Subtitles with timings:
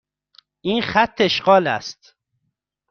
[0.61, 2.15] این خط اشغال است.